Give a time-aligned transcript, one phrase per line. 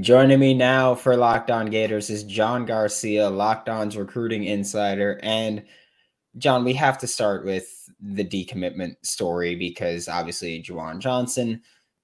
[0.00, 5.18] Joining me now for Locked On Gators is John Garcia, Locked On's recruiting insider.
[5.22, 5.64] And
[6.36, 11.62] John, we have to start with the decommitment story because obviously Ju'Juan Johnson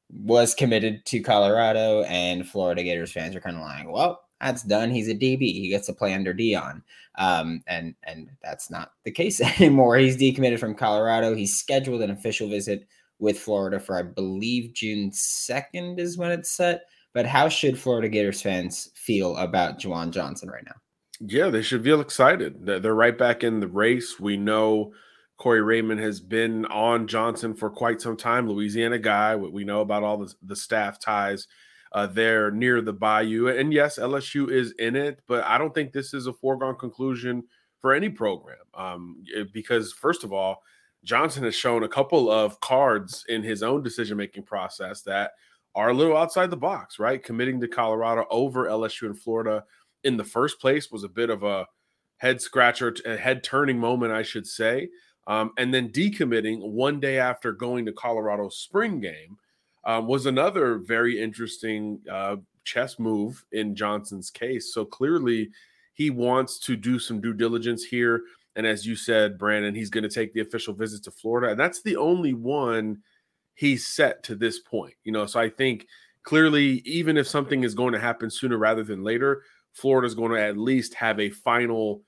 [0.08, 4.90] was committed to Colorado, and Florida Gators fans are kind of like, well, that's done.
[4.90, 5.40] He's a DB.
[5.40, 6.82] He gets to play under Deion.
[7.16, 9.96] Um, and and that's not the case anymore.
[9.96, 11.34] He's decommitted from Colorado.
[11.34, 12.88] He's scheduled an official visit
[13.18, 16.84] with Florida for I believe June 2nd is when it's set.
[17.14, 20.76] But how should Florida Gators fans feel about Ju'Juan Johnson right now?
[21.20, 22.64] Yeah, they should feel excited.
[22.66, 24.18] They're right back in the race.
[24.18, 24.92] We know
[25.36, 28.48] Corey Raymond has been on Johnson for quite some time.
[28.48, 29.36] Louisiana guy.
[29.36, 31.46] We know about all the, the staff ties
[31.92, 33.48] uh, there near the Bayou.
[33.48, 37.44] And yes, LSU is in it, but I don't think this is a foregone conclusion
[37.80, 38.58] for any program.
[38.74, 39.22] Um,
[39.52, 40.62] because, first of all,
[41.04, 45.32] Johnson has shown a couple of cards in his own decision making process that
[45.74, 47.22] are a little outside the box, right?
[47.22, 49.64] Committing to Colorado over LSU and Florida
[50.04, 51.66] in the first place was a bit of a
[52.18, 54.88] head scratcher, a head turning moment, I should say.
[55.26, 59.38] Um, and then decommitting one day after going to Colorado's spring game
[59.84, 64.74] um, was another very interesting uh, chess move in Johnson's case.
[64.74, 65.50] So clearly,
[65.94, 68.22] he wants to do some due diligence here.
[68.56, 71.50] And as you said, Brandon, he's going to take the official visit to Florida.
[71.50, 72.98] And that's the only one
[73.54, 74.94] he's set to this point.
[75.04, 75.86] You know, so I think
[76.22, 80.40] clearly, even if something is going to happen sooner rather than later, Florida's going to
[80.40, 82.02] at least have a final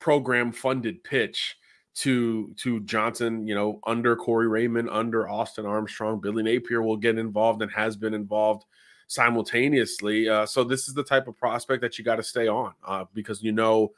[0.00, 1.56] program funded pitch
[1.96, 7.18] to to Johnson, you know, under Corey Raymond, under Austin Armstrong, Billy Napier will get
[7.18, 8.64] involved and has been involved
[9.08, 10.28] simultaneously.
[10.28, 13.04] Uh, so this is the type of prospect that you got to stay on uh,
[13.14, 13.92] because you know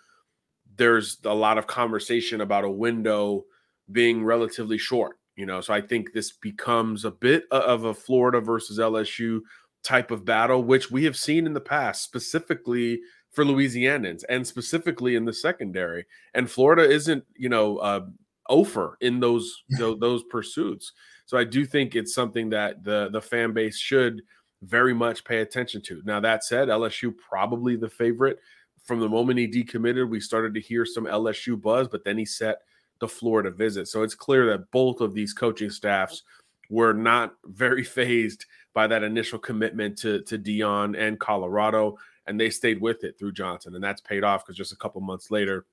[0.77, 3.45] there's a lot of conversation about a window
[3.93, 5.19] being relatively short.
[5.41, 9.41] You know, so I think this becomes a bit of a Florida versus LSU
[9.83, 13.01] type of battle, which we have seen in the past, specifically
[13.33, 16.05] for Louisianans and specifically in the secondary.
[16.35, 18.05] And Florida isn't, you know, uh,
[18.51, 20.93] over in those, those those pursuits.
[21.25, 24.21] So I do think it's something that the the fan base should
[24.61, 26.03] very much pay attention to.
[26.05, 28.41] Now that said, LSU probably the favorite.
[28.85, 32.27] From the moment he decommitted, we started to hear some LSU buzz, but then he
[32.27, 32.59] set
[33.01, 33.89] the Florida visit.
[33.89, 36.23] So it's clear that both of these coaching staffs
[36.69, 41.97] were not very fazed by that initial commitment to to Deion and Colorado
[42.31, 45.01] and they stayed with it through Johnson, and that's paid off because just a couple
[45.01, 45.67] months later,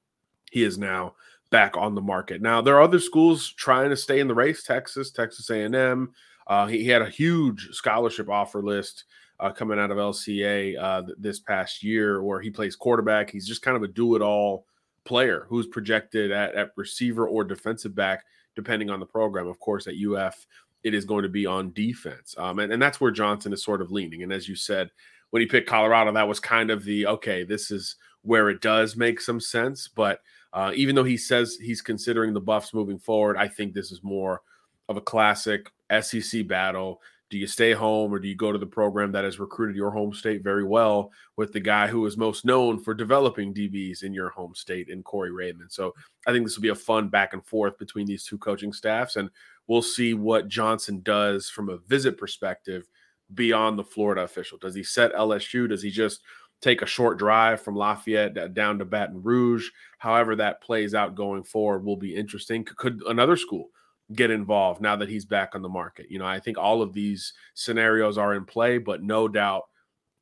[0.52, 1.14] he is now
[1.52, 2.42] back on the market.
[2.42, 4.64] Now there are other schools trying to stay in the race.
[4.64, 6.12] Texas, Texas A&M.
[6.48, 9.04] Uh, he, he, had a huge scholarship offer list
[9.40, 13.30] uh, coming out of LCA uh, th- this past year, where he plays quarterback.
[13.30, 14.66] He's just kind of a do-it-all
[15.08, 18.26] player who's projected at, at receiver or defensive back,
[18.56, 19.48] depending on the program.
[19.48, 20.46] Of course, at UF,
[20.84, 23.82] it is going to be on defense, um, and, and that's where Johnson is sort
[23.82, 24.24] of leaning.
[24.24, 24.92] And as you said,
[25.32, 28.96] when he picked Colorado, that was kind of the okay, this is where it does
[28.96, 29.88] make some sense.
[29.88, 30.22] But
[30.54, 34.04] uh, even though he says he's considering the Buffs moving forward, I think this is
[34.04, 34.42] more
[34.90, 37.02] of a classic SEC battle.
[37.30, 39.92] Do you stay home or do you go to the program that has recruited your
[39.92, 44.14] home state very well with the guy who is most known for developing DBs in
[44.14, 45.72] your home state in Corey Raymond?
[45.72, 45.94] So
[46.26, 49.18] I think this will be a fun back and forth between these two coaching staffs.
[49.18, 49.30] And
[49.68, 52.88] we'll see what Johnson does from a visit perspective
[53.34, 54.58] beyond the Florida official?
[54.58, 55.68] Does he set LSU?
[55.68, 56.22] Does he just
[56.62, 59.68] take a short drive from Lafayette down to Baton Rouge?
[59.98, 62.64] However, that plays out going forward will be interesting.
[62.64, 63.70] Could another school
[64.14, 66.08] get involved now that he's back on the market?
[66.10, 69.64] You know, I think all of these scenarios are in play, but no doubt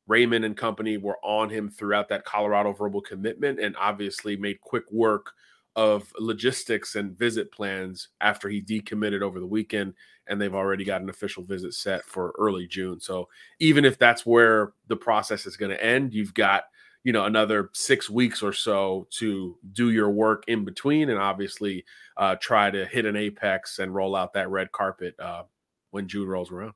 [0.06, 4.84] Raymond and company were on him throughout that Colorado verbal commitment and obviously made quick
[4.92, 5.32] work
[5.74, 9.92] of logistics and visit plans after he decommitted over the weekend
[10.26, 12.98] and they've already got an official visit set for early June.
[12.98, 13.28] So
[13.60, 16.64] even if that's where the process is going to end, you've got
[17.06, 21.84] you know another six weeks or so to do your work in between, and obviously
[22.16, 25.44] uh, try to hit an apex and roll out that red carpet uh,
[25.92, 26.74] when June rolls around.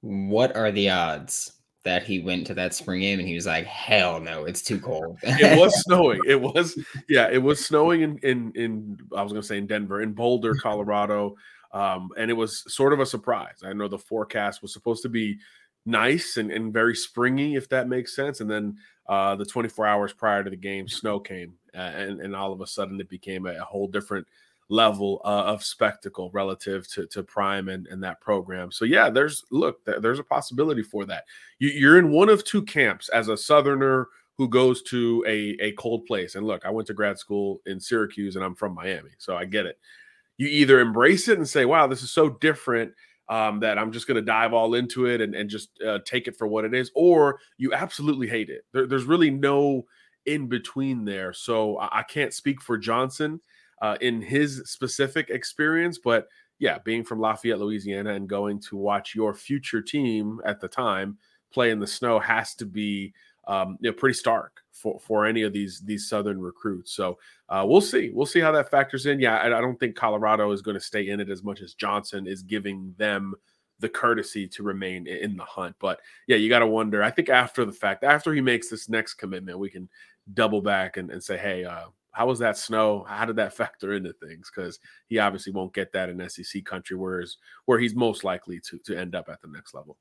[0.00, 1.52] What are the odds
[1.84, 4.80] that he went to that spring game and he was like, "Hell no, it's too
[4.80, 6.20] cold." it was snowing.
[6.26, 10.00] It was yeah, it was snowing in in in I was gonna say in Denver,
[10.00, 11.36] in Boulder, Colorado.
[11.72, 13.58] Um, and it was sort of a surprise.
[13.62, 15.38] I know the forecast was supposed to be
[15.86, 18.40] nice and, and very springy, if that makes sense.
[18.40, 18.76] And then
[19.08, 22.60] uh, the 24 hours prior to the game, snow came, uh, and, and all of
[22.60, 24.26] a sudden it became a, a whole different
[24.68, 28.70] level uh, of spectacle relative to, to Prime and, and that program.
[28.70, 31.24] So, yeah, there's look, there's a possibility for that.
[31.58, 35.72] You, you're in one of two camps as a Southerner who goes to a, a
[35.72, 36.34] cold place.
[36.34, 39.44] And look, I went to grad school in Syracuse and I'm from Miami, so I
[39.44, 39.78] get it
[40.40, 42.94] you either embrace it and say, wow, this is so different.
[43.30, 46.26] Um, that I'm just going to dive all into it and, and just uh, take
[46.28, 48.64] it for what it is, or you absolutely hate it.
[48.72, 49.84] There, there's really no
[50.26, 51.32] in between there.
[51.32, 53.40] So I, I can't speak for Johnson
[53.80, 56.26] uh, in his specific experience, but
[56.58, 61.16] yeah, being from Lafayette, Louisiana, and going to watch your future team at the time
[61.52, 63.12] play in the snow has to be
[63.46, 66.92] um, you know, pretty stark for, for any of these these southern recruits.
[66.92, 68.10] So uh, we'll see.
[68.12, 69.20] We'll see how that factors in.
[69.20, 71.74] Yeah, I, I don't think Colorado is going to stay in it as much as
[71.74, 73.34] Johnson is giving them
[73.80, 75.74] the courtesy to remain in the hunt.
[75.80, 77.02] But yeah, you got to wonder.
[77.02, 79.88] I think after the fact, after he makes this next commitment, we can
[80.34, 83.04] double back and, and say, hey, uh, how was that snow?
[83.08, 84.50] How did that factor into things?
[84.54, 84.78] Because
[85.08, 88.96] he obviously won't get that in SEC country, whereas where he's most likely to to
[88.96, 89.96] end up at the next level.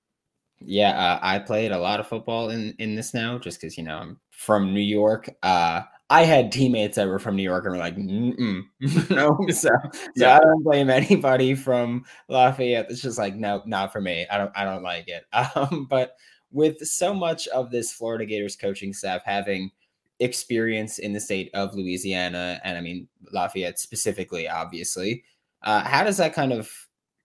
[0.62, 3.84] Yeah, uh, I played a lot of football in in this now, just because you
[3.84, 5.30] know I'm from New York.
[5.42, 7.98] Uh, I had teammates that were from New York and were like,
[9.10, 9.70] no, so, so
[10.16, 10.38] yeah.
[10.38, 12.88] I don't blame anybody from Lafayette.
[12.90, 14.26] It's just like, no, not for me.
[14.32, 15.26] I don't, I don't like it.
[15.56, 16.16] Um, but
[16.52, 19.72] with so much of this Florida Gators coaching staff having
[20.20, 25.24] experience in the state of Louisiana, and I mean Lafayette specifically, obviously,
[25.62, 26.72] uh, how does that kind of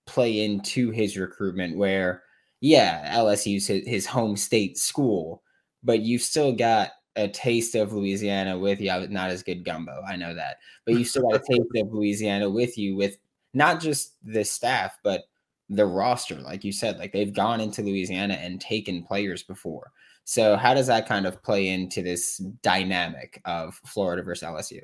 [0.07, 1.77] play into his recruitment?
[1.79, 2.24] Where
[2.65, 5.43] yeah, LSU's his, his home state school,
[5.83, 9.07] but you've still got a taste of Louisiana with you.
[9.09, 10.57] Not as good gumbo, I know that,
[10.87, 13.19] but you still got a taste of Louisiana with you with
[13.53, 15.25] not just the staff, but
[15.69, 16.37] the roster.
[16.37, 19.93] Like you said, like they've gone into Louisiana and taken players before.
[20.25, 24.81] So how does that kind of play into this dynamic of Florida versus LSU?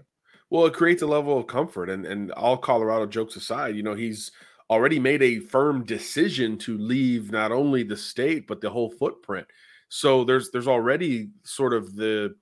[0.51, 3.95] Well, it creates a level of comfort, and and all Colorado jokes aside, you know
[3.95, 4.33] he's
[4.71, 9.47] already made a firm decision to leave not only the state but the whole footprint.
[9.89, 12.37] So there's there's already sort of the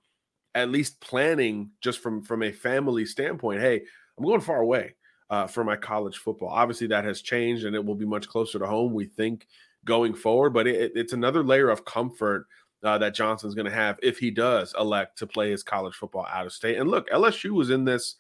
[0.55, 3.61] at least planning just from from a family standpoint.
[3.61, 3.83] Hey,
[4.19, 4.95] I'm going far away
[5.31, 6.51] uh, for my college football.
[6.51, 8.93] Obviously, that has changed and it will be much closer to home.
[8.93, 9.47] We think
[9.85, 12.47] going forward, but it, it's another layer of comfort
[12.83, 16.27] uh, that Johnson's going to have if he does elect to play his college football
[16.31, 16.77] out of state.
[16.77, 18.17] And look, LSU was in this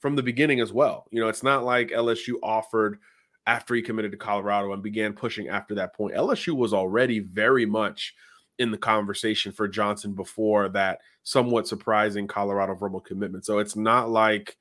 [0.00, 1.06] from the beginning as well.
[1.10, 2.98] You know, it's not like LSU offered
[3.46, 6.14] after he committed to Colorado and began pushing after that point.
[6.14, 8.14] LSU was already very much
[8.58, 13.44] in the conversation for Johnson before that somewhat surprising Colorado verbal commitment.
[13.44, 14.56] So it's not like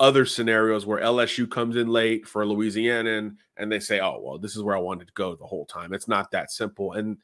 [0.00, 4.38] other scenarios where LSU comes in late for Louisiana and, and they say, oh, well,
[4.38, 5.92] this is where I wanted to go the whole time.
[5.92, 6.92] It's not that simple.
[6.92, 7.16] And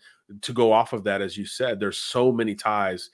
[0.43, 3.11] to go off of that, as you said, there's so many ties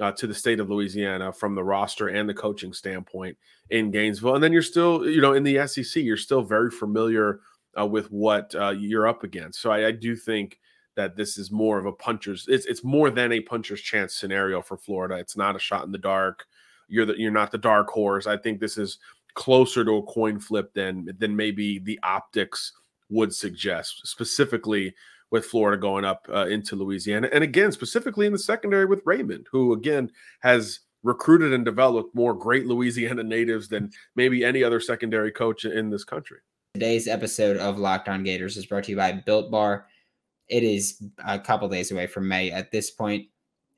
[0.00, 3.36] uh, to the state of Louisiana from the roster and the coaching standpoint
[3.70, 4.34] in Gainesville.
[4.34, 7.40] And then you're still, you know, in the SEC, you're still very familiar
[7.78, 9.60] uh, with what uh, you're up against.
[9.60, 10.58] So I, I, do think
[10.96, 12.46] that this is more of a puncher's.
[12.48, 15.16] It's it's more than a puncher's chance scenario for Florida.
[15.16, 16.46] It's not a shot in the dark.
[16.88, 18.26] You're the you're not the dark horse.
[18.26, 18.98] I think this is
[19.34, 22.72] closer to a coin flip than than maybe the optics
[23.10, 24.06] would suggest.
[24.06, 24.94] Specifically
[25.30, 27.28] with Florida going up uh, into Louisiana.
[27.32, 30.10] And again, specifically in the secondary with Raymond, who again
[30.40, 35.90] has recruited and developed more great Louisiana natives than maybe any other secondary coach in
[35.90, 36.38] this country.
[36.74, 39.86] Today's episode of Locked On Gators is brought to you by Built Bar.
[40.48, 43.26] It is a couple days away from May at this point.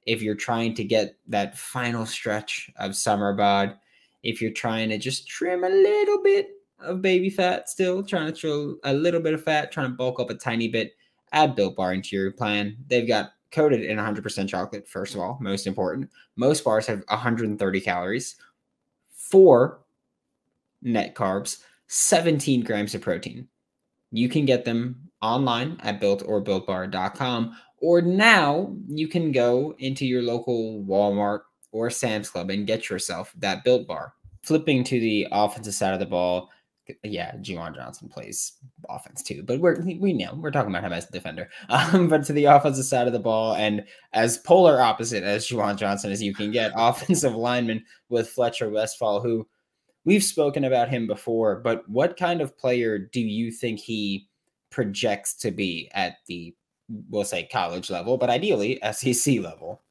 [0.07, 3.77] If you're trying to get that final stretch of summer bod,
[4.23, 6.49] if you're trying to just trim a little bit
[6.81, 10.21] of baby fat still, trying to show a little bit of fat, trying to bulk
[10.21, 10.93] up a tiny bit,
[11.33, 12.77] add Built Bar into your plan.
[12.87, 16.11] They've got coated in 100% chocolate, first of all, most important.
[16.37, 18.37] Most bars have 130 calories,
[19.13, 19.81] four
[20.83, 21.59] net carbs,
[21.89, 23.49] 17 grams of protein.
[24.13, 30.07] You can get them online at built or builtbar.com, or now you can go into
[30.07, 31.41] your local Walmart
[31.73, 34.15] or Sam's Club and get yourself that built bar.
[34.43, 36.51] Flipping to the offensive side of the ball,
[37.03, 38.53] yeah, Ju'Juan Johnson plays
[38.89, 41.49] offense too, but we're we know we're talking about him as a defender.
[41.69, 45.77] Um, but to the offensive side of the ball, and as polar opposite as Ju'Juan
[45.77, 49.47] Johnson as you can get, offensive lineman with Fletcher Westphal, who
[50.05, 51.61] we've spoken about him before.
[51.61, 54.29] But what kind of player do you think he
[54.71, 56.55] projects to be at the
[57.09, 59.83] we'll say college level, but ideally SEC level?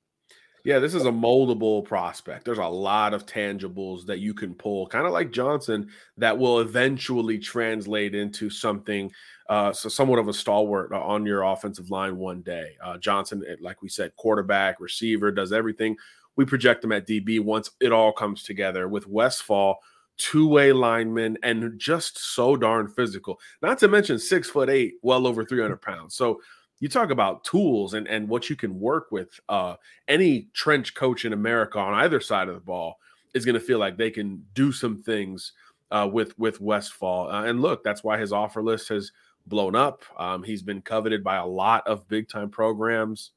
[0.63, 2.45] Yeah, this is a moldable prospect.
[2.45, 6.59] There's a lot of tangibles that you can pull, kind of like Johnson, that will
[6.59, 9.11] eventually translate into something,
[9.49, 12.75] uh, so somewhat of a stalwart uh, on your offensive line one day.
[12.83, 15.95] Uh, Johnson, eh, like we said, quarterback, receiver, does everything.
[16.35, 19.77] We project him at DB once it all comes together with Westphal,
[20.17, 23.39] two way lineman, and just so darn physical.
[23.61, 26.15] Not to mention six foot eight, well over 300 pounds.
[26.15, 26.41] So
[26.79, 29.39] you talk about tools and, and what you can work with.
[29.50, 29.75] Uh,
[30.07, 33.00] any trench coach in America on either side of the ball
[33.33, 35.53] is going to feel like they can do some things
[35.91, 37.29] uh, with with Westphal.
[37.31, 39.12] Uh, and look, that's why his offer list has
[39.48, 40.03] blown up.
[40.17, 43.31] Um, he's been coveted by a lot of big time programs,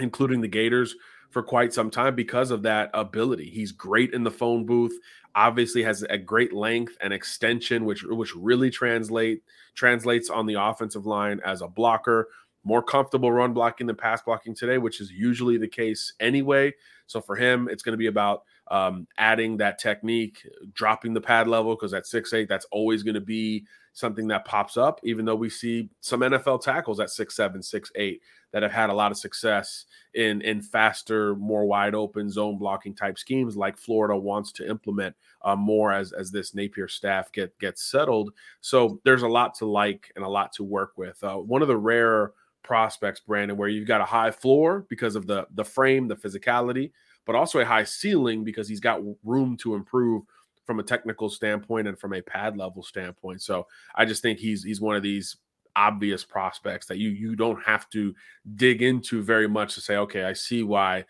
[0.00, 0.94] including the Gators,
[1.30, 3.50] for quite some time because of that ability.
[3.50, 4.98] He's great in the phone booth.
[5.34, 9.42] Obviously, has a great length and extension, which which really translate
[9.74, 12.28] translates on the offensive line as a blocker.
[12.64, 16.74] More comfortable run blocking than pass blocking today, which is usually the case anyway.
[17.06, 21.48] So for him, it's going to be about um, adding that technique, dropping the pad
[21.48, 25.00] level because at six eight, that's always going to be something that pops up.
[25.02, 28.20] Even though we see some NFL tackles at six seven, six eight
[28.52, 32.94] that have had a lot of success in in faster, more wide open zone blocking
[32.94, 37.58] type schemes, like Florida wants to implement uh, more as as this Napier staff get
[37.58, 38.32] gets settled.
[38.60, 41.22] So there's a lot to like and a lot to work with.
[41.22, 42.32] Uh, one of the rare
[42.68, 46.92] prospects, Brandon, where you've got a high floor because of the the frame, the physicality,
[47.24, 50.22] but also a high ceiling because he's got room to improve
[50.66, 53.40] from a technical standpoint and from a pad level standpoint.
[53.40, 55.38] So I just think he's he's one of these
[55.76, 58.14] obvious prospects that you you don't have to
[58.56, 61.06] dig into very much to say, okay, I see why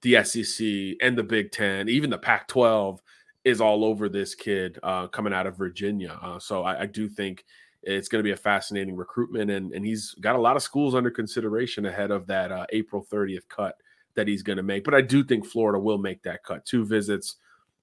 [0.00, 3.00] the SEC and the Big Ten, even the Pac-12,
[3.44, 6.18] is all over this kid uh, coming out of Virginia.
[6.22, 7.44] Uh, so I, I do think
[7.82, 10.94] it's going to be a fascinating recruitment, and and he's got a lot of schools
[10.94, 13.76] under consideration ahead of that uh, April 30th cut
[14.14, 14.84] that he's going to make.
[14.84, 16.64] But I do think Florida will make that cut.
[16.64, 17.36] Two visits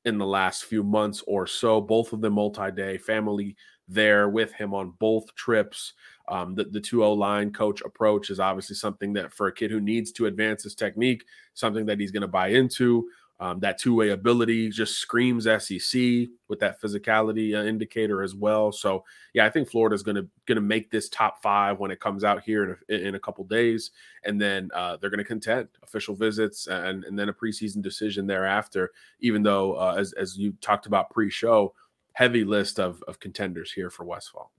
[0.05, 3.55] in the last few months or so, both of them multi-day, family
[3.87, 5.93] there with him on both trips.
[6.27, 9.71] Um, the, the 2 0 line coach approach is obviously something that for a kid
[9.71, 11.25] who needs to advance his technique,
[11.55, 13.09] something that he's going to buy into.
[13.41, 18.71] Um, that two way ability just screams SEC with that physicality uh, indicator as well.
[18.73, 21.89] So yeah, I think Florida is going to going to make this top five when
[21.89, 23.91] it comes out here in a, in a couple days,
[24.25, 28.91] and then uh, they're to contend official visits and and then a preseason decision thereafter.
[29.21, 31.73] Even though uh, as as you talked about pre show,
[32.13, 34.51] heavy list of of contenders here for Westphal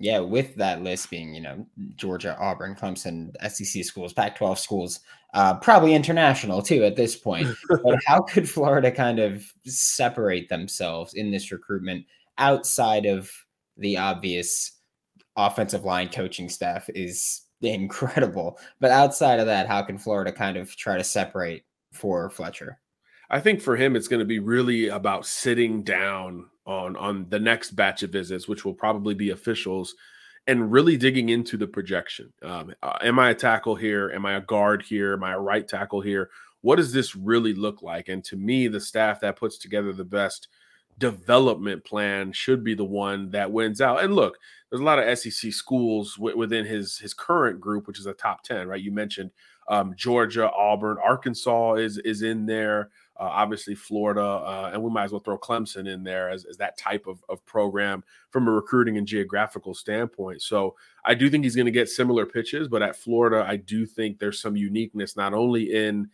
[0.00, 5.00] yeah, with that list being, you know, Georgia, Auburn, Clemson, SEC schools, Pac 12 schools,
[5.34, 7.46] uh, probably international too at this point.
[7.84, 12.06] but how could Florida kind of separate themselves in this recruitment
[12.38, 13.30] outside of
[13.76, 14.72] the obvious
[15.36, 18.58] offensive line coaching staff is incredible.
[18.80, 22.78] But outside of that, how can Florida kind of try to separate for Fletcher?
[23.30, 27.40] I think for him, it's going to be really about sitting down on on the
[27.40, 29.94] next batch of visits, which will probably be officials,
[30.46, 32.32] and really digging into the projection.
[32.42, 34.10] Um, uh, am I a tackle here?
[34.14, 35.14] Am I a guard here?
[35.14, 36.30] Am I a right tackle here?
[36.62, 38.08] What does this really look like?
[38.08, 40.48] And to me, the staff that puts together the best
[40.98, 44.04] development plan should be the one that wins out.
[44.04, 44.36] And look,
[44.68, 48.12] there's a lot of SEC schools w- within his his current group, which is a
[48.12, 48.82] top ten, right?
[48.82, 49.30] You mentioned
[49.68, 52.90] um, Georgia, Auburn, Arkansas is is in there
[53.24, 56.78] obviously Florida, uh, and we might as well throw Clemson in there as, as that
[56.78, 60.42] type of, of program from a recruiting and geographical standpoint.
[60.42, 60.74] So
[61.04, 64.18] I do think he's going to get similar pitches, but at Florida, I do think
[64.18, 66.08] there's some uniqueness not only in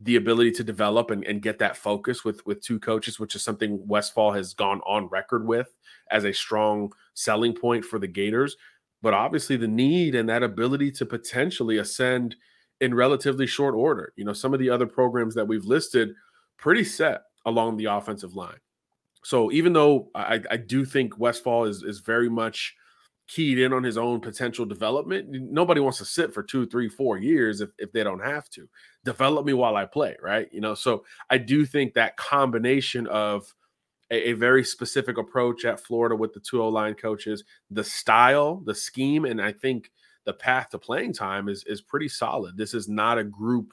[0.00, 3.42] the ability to develop and, and get that focus with with two coaches, which is
[3.42, 5.74] something Westphal has gone on record with
[6.10, 8.56] as a strong selling point for the Gators,
[9.02, 12.34] but obviously the need and that ability to potentially ascend
[12.80, 14.12] in relatively short order.
[14.16, 16.14] You know, some of the other programs that we've listed
[16.56, 18.58] pretty set along the offensive line.
[19.22, 22.74] So even though I, I do think Westphal is is very much
[23.26, 27.16] keyed in on his own potential development, nobody wants to sit for two, three, four
[27.16, 28.68] years if, if they don't have to.
[29.02, 30.46] Develop me while I play, right?
[30.52, 33.54] You know, so I do think that combination of
[34.10, 38.74] a, a very specific approach at Florida with the 2 line coaches, the style, the
[38.74, 39.90] scheme, and I think
[40.24, 42.56] the path to playing time is is pretty solid.
[42.56, 43.72] This is not a group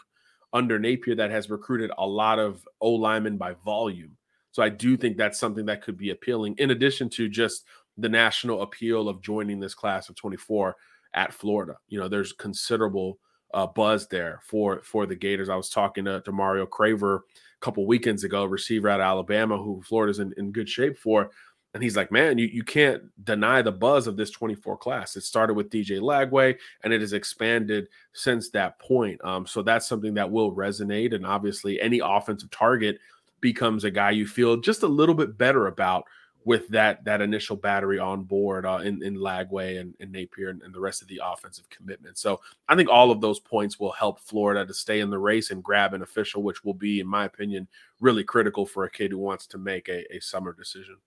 [0.54, 4.18] under Napier that has recruited a lot of O linemen by volume.
[4.52, 7.66] So I do think that's something that could be appealing, in addition to just
[7.98, 10.76] the national appeal of joining this class of 24
[11.14, 11.78] at Florida.
[11.88, 13.20] You know, there's considerable
[13.54, 15.50] uh, buzz there for for the Gators.
[15.50, 17.22] I was talking to, to Mario Craver a
[17.62, 21.32] couple weekends ago, receiver out of Alabama, who Florida's in, in good shape for.
[21.74, 25.16] And he's like, man, you, you can't deny the buzz of this 24 class.
[25.16, 29.24] It started with DJ Lagway and it has expanded since that point.
[29.24, 31.16] Um, so that's something that will resonate.
[31.16, 33.00] And obviously, any offensive target
[33.40, 36.06] becomes a guy you feel just a little bit better about
[36.44, 40.62] with that that initial battery on board uh, in, in Lagway and, and Napier and,
[40.64, 42.18] and, the rest of the offensive commitment.
[42.18, 45.52] So I think all of those points will help Florida to stay in the race
[45.52, 47.68] and grab an official, which will be, in my opinion,
[48.00, 50.98] really critical for a kid who wants to make a, a summer decision.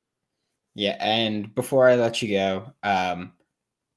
[0.75, 3.33] Yeah, and before I let you go, um,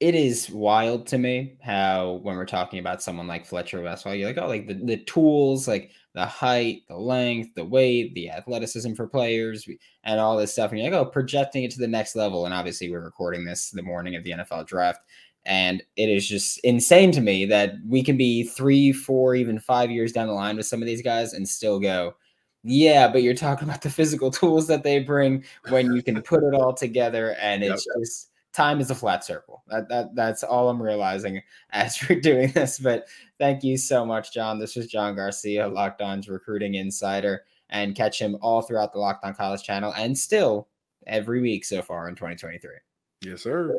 [0.00, 4.28] it is wild to me how when we're talking about someone like Fletcher Westphal, you're
[4.28, 8.94] like, oh, like the, the tools, like the height, the length, the weight, the athleticism
[8.94, 9.68] for players,
[10.04, 10.70] and all this stuff.
[10.70, 12.44] And you're like, oh, projecting it to the next level.
[12.44, 15.00] And obviously, we're recording this the morning of the NFL draft.
[15.44, 19.90] And it is just insane to me that we can be three, four, even five
[19.90, 22.14] years down the line with some of these guys and still go,
[22.68, 26.44] yeah, but you're talking about the physical tools that they bring when you can put
[26.44, 27.34] it all together.
[27.40, 28.02] And it's yep.
[28.02, 29.62] just time is a flat circle.
[29.68, 32.78] That, that that's all I'm realizing as we're doing this.
[32.78, 33.08] But
[33.38, 34.58] thank you so much, John.
[34.58, 39.24] This was John Garcia, Locked On's recruiting insider, and catch him all throughout the Locked
[39.24, 40.68] On College channel and still
[41.06, 42.70] every week so far in 2023.
[43.22, 43.78] Yes, sir.